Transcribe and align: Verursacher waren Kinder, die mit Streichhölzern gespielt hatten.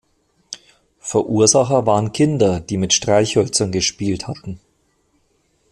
Verursacher 0.97 1.85
waren 1.85 2.11
Kinder, 2.11 2.59
die 2.59 2.77
mit 2.77 2.91
Streichhölzern 2.91 3.71
gespielt 3.71 4.27
hatten. 4.27 4.59